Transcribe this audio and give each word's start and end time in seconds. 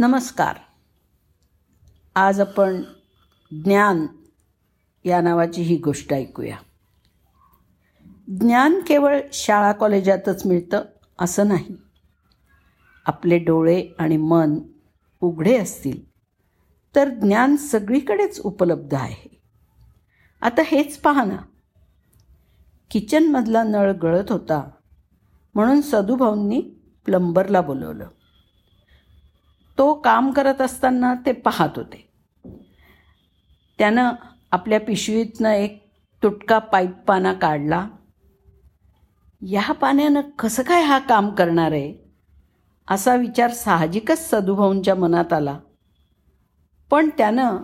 नमस्कार. 0.00 0.56
आज 2.14 2.40
आपण 2.40 2.82
ज्ञान 3.64 4.06
या 5.04 5.20
नावाची 5.20 5.62
ही 5.62 5.76
गोष्ट 5.76 6.12
ऐकूया. 6.12 6.56
ज्ञान 8.28 8.80
केवळ 8.88 9.20
शाळा 9.32 9.72
कॉलेजातच 9.72 10.46
मिळतं 10.46 10.84
असं 11.18 11.48
नाही. 11.48 11.76
आपले 13.06 13.38
डोळे 13.38 13.88
आणि 13.98 14.16
मन 14.16 14.58
उघडे 15.20 15.58
असतील 15.58 16.10
तर 16.94 17.08
ज्ञान 17.08 17.56
सगळीकडेच 17.56 18.40
उपलब्ध 18.40 18.94
आहे. 18.94 19.40
आता 20.40 20.62
हेच 20.64 20.98
पहा 20.98 21.24
ना. 21.24 21.36
किचनमधला 22.90 23.62
नळ 23.62 23.92
गळत 23.92 24.32
होता 24.32 24.70
म्हणून 25.54 25.80
सदुभाऊंनी 25.80 26.60
प्लंबरला 27.04 27.60
बोलवलं. 27.60 28.08
तो 29.80 29.94
काम 29.94 30.30
करत 30.30 30.60
असताना 30.60 31.14
ते 31.26 31.32
पाहत 31.32 31.68
होते. 31.76 32.12
त्यानं 33.78 34.10
आपल्या 34.50 34.80
पिशवीतनं 34.80 35.50
एक 35.50 35.88
तुटका 36.22 36.58
पाईप 36.58 36.90
पाना 37.06 37.32
काढला. 37.32 37.88
या 39.42 39.72
पाण्यानं 39.72 40.20
कसं 40.20 40.62
काय 40.62 40.82
हा 40.82 40.98
काम 40.98 41.30
करणार 41.30 41.72
आहे? 41.72 41.94
असा 42.88 43.14
विचार 43.14 43.50
साहजिकच 43.50 44.30
सदुभाऊंच्या 44.30 44.94
मनात 44.94 45.32
आला. 45.32 45.58
पण 46.90 47.10
त्यानं 47.18 47.56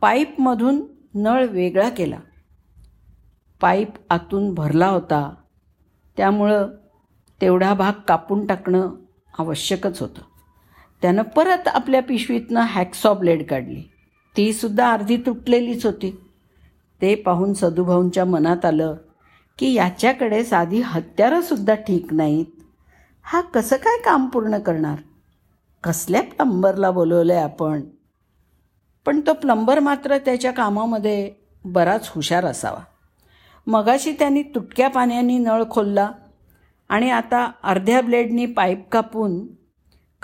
पाईपमधून 0.00 0.84
नळ 1.14 1.46
वेगळा 1.46 1.88
केला. 1.88 2.18
पाईप 3.60 3.88
आतून 4.10 4.54
भरला 4.54 4.88
होता. 4.88 5.34
त्यामुळं 6.16 6.68
तेवढा 7.40 7.74
भाग 7.74 7.92
कापून 8.08 8.46
टाकणं 8.46 8.90
आवश्यकच 9.38 10.02
होतं. 10.02 10.22
त्यानं 11.02 11.22
परत 11.22 11.68
आपल्या 11.68 12.02
पिशवीतनं 12.02 12.60
हॅक्सॉ 12.60 13.14
ब्लेड 13.14 13.46
काढली. 13.46 13.90
तीसुद्धा 14.36 14.92
अर्धी 14.92 15.16
तुटलेलीच 15.16 15.86
होती. 15.86 16.20
ते 17.02 17.14
पाहून 17.14 17.54
सदुभाऊंच्या 17.54 18.24
मनात 18.24 18.64
आलं 18.64 18.96
की 19.58 19.72
याच्याकडे 19.72 20.44
साधी 20.44 20.80
हत्यारंसुद्धा 20.80 21.74
ठीक 21.74 22.12
नाहीत. 22.12 22.46
हा 23.22 23.40
कसं 23.40 23.76
काय 23.76 23.98
काम 23.98 24.26
पूर्ण 24.26 24.58
करणार? 24.58 24.98
कसल्या 25.84 26.22
प्लंबरला 26.22 26.90
बोलवलं 26.90 27.34
आहे 27.34 27.42
आपण? 27.42 27.80
पण 29.06 29.20
तो 29.20 29.32
प्लंबर 29.32 29.80
मात्र 29.80 30.18
त्याच्या 30.18 30.50
कामामध्ये 30.50 31.32
बराच 31.64 32.10
हुशार 32.14 32.44
असावा. 32.44 32.84
मगाशी 33.66 34.12
त्यांनी 34.12 34.42
तुटक्या 34.42 34.88
पाण्याने 34.88 35.38
नळ 35.38 35.62
खोलला 35.70 36.10
आणि 36.88 37.10
आता 37.10 37.50
अर्ध्या 37.62 38.00
ब्लेडनी 38.00 38.46
पाईप 38.46 38.88
कापून 38.92 39.46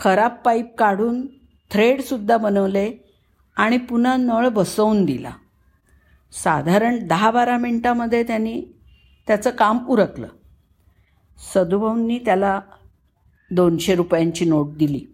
खराब 0.02 0.36
पाईप 0.44 0.76
काढून 0.78 1.26
थ्रेडसुद्धा 1.70 2.36
बनवले 2.36 2.92
आणि 3.56 3.78
पुन्हा 3.78 4.16
नळ 4.16 4.48
बसवून 4.48 5.04
दिला. 5.04 5.30
साधारण 6.32 7.06
दहा 7.06 7.30
बारा 7.30 7.58
मिनटामध्ये 7.58 8.22
त्यांनी 8.22 8.62
त्याचं 9.26 9.50
काम 9.50 9.86
उरकलं. 9.88 10.26
सदुभाऊंनी 11.54 12.18
त्याला 12.18 12.60
दोनशे 13.50 13.94
रुपयांची 13.94 14.44
नोट 14.44 14.74
दिली. 14.74 15.06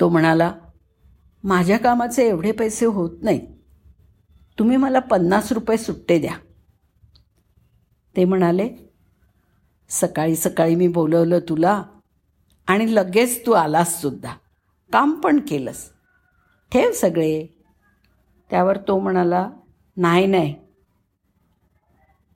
तो 0.00 0.08
म्हणाला 0.08 0.52
माझ्या 1.44 1.78
कामाचे 1.78 2.28
एवढे 2.28 2.52
पैसे 2.52 2.86
होत 2.86 3.10
नाहीत. 3.22 3.48
तुम्ही 4.58 4.76
मला 4.76 4.98
पन्नास 4.98 5.52
रुपये 5.52 5.78
सुट्टे 5.78 6.18
द्या. 6.18 6.34
ते 8.16 8.24
म्हणाले 8.24 8.70
सकाळी 9.88 10.36
सकाळी 10.36 10.74
मी 10.74 10.88
बोलवलं 10.88 11.38
तुला 11.38 11.82
आणि 12.66 12.94
लगेच 12.94 13.46
तू 13.46 13.52
आलास 13.52 14.02
सुद्धा. 14.02 14.34
काम 14.92 15.14
पण 15.14 15.40
केलंस. 15.40 15.90
ठेव 16.72 16.92
सगळे. 16.92 17.46
त्यावर 18.50 18.76
तो 18.76 18.98
म्हणाला 18.98 19.50
नाही 19.96 20.26
नाही. 20.26 20.54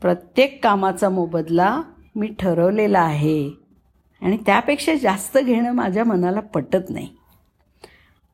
प्रत्येक 0.01 0.65
कामाचा 0.65 1.09
मोबदला 1.09 1.83
मी 2.17 2.27
ठरवलेला 2.39 3.01
आहे. 3.01 3.51
आणि 4.23 4.37
त्यापेक्षा 4.47 4.95
जास्त 4.95 5.39
घेणं 5.39 5.73
माझ्या 5.73 6.05
मनाला 6.05 6.41
पटत 6.41 6.91
नाही. 6.91 7.09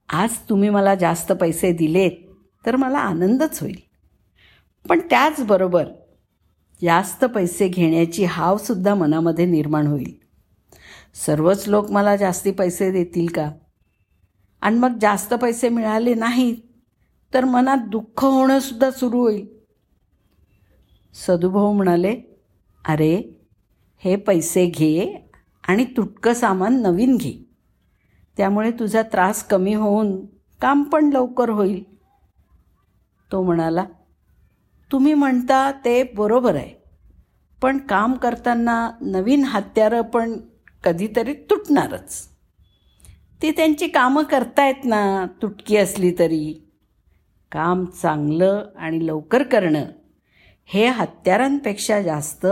आज 0.09 0.37
तुम्ही 0.37 0.71
मला 0.71 0.95
जास्त 0.95 1.33
पैसे 1.33 1.73
दिलेत 1.73 2.13
तर 2.67 2.77
मला 2.77 2.99
आनंदच 2.99 3.61
होईल. 3.63 3.81
पण 4.89 4.99
त्याचबरोबर 4.99 5.87
जास्त 6.83 7.25
पैसे 7.25 7.69
घेण्याची 7.69 8.25
हावसुद्धा 8.25 8.95
मनामध्ये 8.95 9.47
निर्माण 9.47 9.87
होईल. 9.87 10.26
सर्वच 11.17 11.69
लोक 11.69 11.91
मला 11.91 12.17
जास्ती 12.17 12.51
पैसे 12.51 12.91
देतील 12.91 13.27
का? 13.27 13.51
आणि 14.61 14.79
मग 14.79 14.99
जास्त 15.01 15.35
पैसे 15.35 15.69
मिळाले 15.69 16.15
नाहीत 16.15 16.57
तर 17.35 17.45
मनात 17.45 17.77
दुःख 17.89 18.25
होणंसुद्धा 18.25 18.91
सुरू 18.91 19.21
होईल. 19.21 19.47
सदुभाऊ 21.15 21.73
म्हणाले 21.73 22.21
अरे 22.89 23.41
हे 23.99 24.17
पैसे 24.17 24.67
घे 24.67 25.31
आणि 25.69 25.85
तुटकं 25.85 26.35
सामान 26.35 26.83
नवीन 26.83 27.17
घे. 27.17 27.35
त्यामुळे 28.37 28.71
तुझा 28.71 29.03
त्रास 29.03 29.43
कमी 29.43 29.75
होऊन 29.75 30.27
काम 30.61 30.83
पण 30.83 31.11
लवकर 31.13 31.49
होईल. 31.49 31.83
तो 33.33 33.43
म्हणाला 33.43 33.85
तुम्ही 34.93 35.15
म्हणता 35.15 35.73
ते 35.85 36.03
बरोबर 36.03 36.55
आहे 36.55 36.71
पण 37.63 37.79
काम 37.79 38.15
करताना 38.15 38.91
नवीन 39.01 39.45
हत्यारं 39.45 40.03
पण 40.03 40.39
कधीतरी 40.87 41.33
तुटणारच. 41.33 42.29
ती 43.43 43.51
त्यांची 43.51 43.89
कामं 43.89 44.23
करतायत 44.23 44.85
ना 44.85 45.27
तुटकी 45.43 45.77
असली 45.77 46.15
तरी. 46.19 46.63
काम 47.53 47.85
चांगलं 47.85 48.65
आणि 48.77 49.07
लवकर 49.07 49.43
करणं 49.43 49.85
हे 50.65 50.89
हत्यारांपेक्षा 50.89 52.03
जास्त 52.03 52.47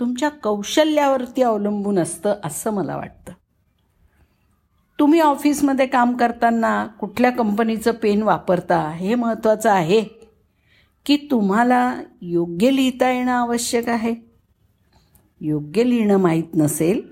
तुमच्या 0.00 0.28
कौशल्यावरती 0.28 1.42
अवलंबून 1.42 1.98
असतं 1.98 2.34
असं 2.44 2.70
मला 2.70 2.96
वाटतं. 2.96 3.32
तुम्ही 4.98 5.20
ऑफिसमध्ये 5.20 5.86
काम 5.86 6.16
करताना 6.16 6.86
कुठल्या 6.86 7.30
कंपनीचं 7.30 7.92
पेन 7.92 8.22
वापरता 8.22 8.90
हे 8.90 9.14
महत्त्वाचं 9.14 9.70
आहे. 9.70 10.04
की 11.06 11.16
तुम्हाला 11.30 12.02
योग्य 12.22 12.70
लिहिता 12.70 13.10
येणं 13.10 13.32
आवश्यक 13.32 13.88
आहे? 13.88 14.14
योग्य 15.40 15.84
लिहिणं 15.84 16.16
माहीत 16.16 16.54
नसेल 16.54 17.11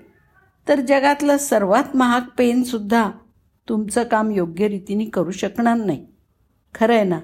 तर 0.67 0.79
जगातलं 0.79 1.37
सर्वात 1.37 1.95
महाग 1.95 2.21
पेनसुद्धा 2.37 3.11
तुमचं 3.69 4.03
काम 4.03 4.31
योग्य 4.31 4.67
रीतीने 4.67 5.05
करू 5.05 5.31
शकणार 5.31 5.77
नाही. 5.77 6.05
खरं 6.75 6.95
आहे 6.95 7.03
ना? 7.03 7.19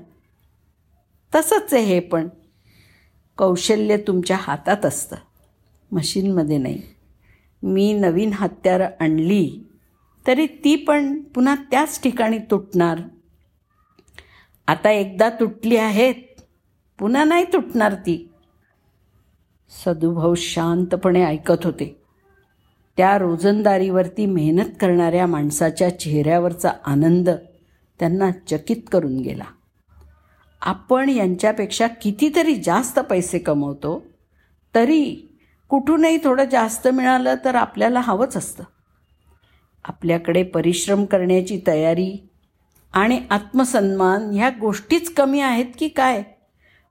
तसंच 1.35 1.73
आहे 1.73 1.83
हे 1.83 1.99
पण. 1.99 2.29
कौशल्य 3.37 3.97
तुमच्या 3.97 4.37
हातात 4.39 4.85
असतं. 4.85 5.15
मशीनमध्ये 5.91 6.57
नाही. 6.57 6.81
मी 7.63 7.93
नवीन 7.93 8.33
हत्यारं 8.33 8.87
आणली 8.99 9.63
तरी 10.27 10.45
ती 10.45 10.75
पण 10.75 11.21
पुन्हा 11.21 11.55
त्याच 11.55 12.01
ठिकाणी 12.01 12.37
तुटणार. 12.37 12.99
आता 14.67 14.91
एकदा 14.91 15.29
तुटली 15.29 15.77
आहेत 15.77 16.41
पुन्हा 16.99 17.23
नाही 17.23 17.43
तुटणार 17.43 17.93
ती. 17.93 18.29
सदुभाऊ 19.69 20.35
शांतपणे 20.35 21.23
ऐकत 21.25 21.65
होते. 21.65 21.96
त्या 22.97 23.17
रोजंदारीवरती 23.17 24.25
मेहनत 24.25 24.69
करणाऱ्या 24.81 25.27
माणसाच्या 25.27 25.99
चेहऱ्यावरचा 25.99 26.71
आनंद 26.85 27.29
त्यांना 27.99 28.31
चकित 28.31 28.75
करून 28.91 29.17
गेला. 29.17 29.43
आपण 30.61 31.09
यांच्यापेक्षा 31.09 31.87
कितीतरी 31.87 32.55
जास्त 32.55 32.99
पैसे 32.99 33.39
कमवतो 33.39 34.03
तरी 34.75 35.29
कुठूनही 35.69 36.17
थोडं 36.23 36.43
जास्त 36.43 36.87
मिळालं 36.87 37.35
तर 37.45 37.55
आपल्याला 37.55 37.99
हवंच 37.99 38.37
असतं. 38.37 38.63
आपल्याकडे 39.85 40.43
परिश्रम 40.43 41.05
करण्याची 41.05 41.61
तयारी 41.67 42.29
आणि 42.93 43.21
आत्मसन्मान 43.29 44.29
ह्या 44.33 44.49
गोष्टीच 44.61 45.13
कमी 45.13 45.39
आहेत 45.39 45.65
की 45.79 45.87
काय? 45.87 46.23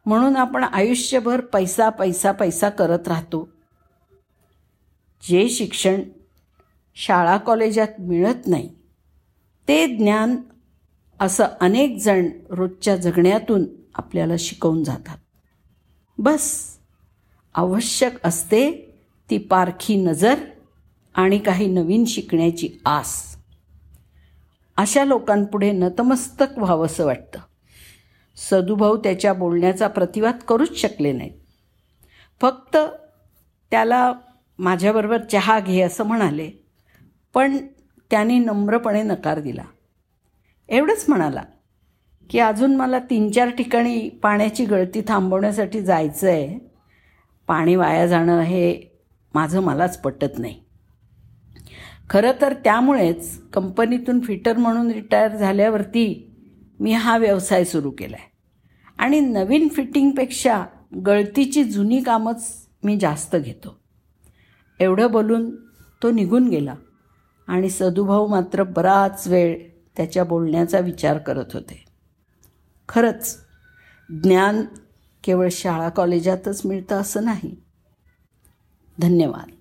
म्हणून 0.07 0.37
आपण 0.37 0.65
आयुष्यभर 0.65 1.41
पैसा 1.41 1.89
पैसा 1.89 2.33
पैसा 2.33 2.69
करत 2.69 3.09
राहतो. 3.09 3.56
जे 5.29 5.49
शिक्षण 5.49 6.01
शाळा 6.95 7.37
कॉलेजात 7.37 8.01
मिळत 8.01 8.47
नाही 8.47 8.69
ते 9.69 9.87
ज्ञान 9.87 10.37
असं 11.21 11.45
अनेक 11.61 11.97
जण 11.97 12.29
रोजच्या 12.51 12.97
जगण्यातून 12.97 13.65
आपल्याला 13.95 14.35
शिकवून 14.39 14.85
जातात. 14.85 15.19
बस 16.19 16.77
आवश्यक 17.55 18.27
असते 18.27 18.73
ती 19.31 19.39
पारखी 19.39 19.97
नजर 19.97 20.35
आणि 21.15 21.39
काही 21.39 21.67
नवीन 21.67 22.05
शिकण्याची 22.05 22.69
आस. 22.85 23.37
अशा 24.77 25.05
लोकांपुढे 25.05 25.73
नतमस्तक 25.73 26.59
व्हावंसं 26.59 27.07
वाटतं. 27.07 27.39
सदुभाऊ 28.37 28.97
त्याच्या 28.97 29.33
बोलण्याचा 29.33 29.89
प्रतिवाद 29.89 30.39
करूच 30.49 30.77
शकले 30.77 31.13
नाहीत. 31.13 31.33
फक्त 32.41 32.77
त्याला 33.71 34.13
माझ्याबरोबर 34.59 35.23
चहा 35.23 35.61
घे 35.61 35.81
असं 35.81 36.05
म्हणाले. 36.05 36.51
पण 37.35 37.57
त्याने 38.11 38.39
नम्रपणे 38.39 39.03
नकार 39.03 39.41
दिला. 39.41 39.63
एवढंच 40.69 41.05
म्हणाला 41.09 41.43
की 42.31 42.39
अजून 42.39 42.77
मला 42.77 42.99
तीन 42.99 43.31
चार 43.31 43.51
ठिकाणी 43.51 44.09
पाण्याची 44.09 44.65
गळती 44.65 45.03
थांबवण्यासाठी 45.09 45.83
जायचं 45.83 46.29
आहे 46.29 46.59
पाणी 47.47 47.77
वाया 47.77 48.07
जाणं 48.07 48.41
हे 48.41 48.81
माझं 49.35 49.61
मलाच 49.61 50.01
पटत 50.01 50.39
नाही. 50.39 50.61
खरं 52.11 52.33
तर 52.41 52.55
त्यामुळेच 52.55 53.39
कंपनीतून 53.53 54.21
फिटर 54.21 54.57
म्हणून 54.57 54.91
रिटायर 54.91 55.37
झाल्यावरती 55.37 56.33
मी 56.81 56.93
हा 56.93 57.17
व्यवसाय 57.19 57.65
सुरू 57.65 57.91
केला 57.91 58.17
आहे 58.21 58.31
आणि 58.99 59.21
नवीन 59.21 59.69
फिटिंगपेक्षा 59.69 60.65
गळतीची 61.07 61.65
जुनी 61.65 62.01
कामच 62.01 62.69
मी 62.83 62.97
जास्त 62.97 63.37
घेतो. 63.37 63.79
एवढं 64.81 65.11
बोलून 65.11 65.57
तो 66.03 66.11
निघून 66.11 66.49
गेला. 66.49 66.75
आणि 67.47 67.71
सदुभाऊ 67.71 68.27
मात्र 68.27 68.63
बराच 68.63 69.29
वेळ 69.29 69.71
त्याच्या 69.97 70.25
बोलण्याचा 70.25 70.79
विचार 70.79 71.19
करत 71.19 71.45
होते. 71.55 71.85
खरंच 72.89 73.39
ज्ञान 74.23 74.65
केवळ 75.25 75.49
शाळा 75.51 75.89
कॉलेजातच 75.89 76.67
मिळतं 76.67 77.01
असं 77.01 77.25
नाही. 77.25 77.57
धन्यवाद. 78.99 79.56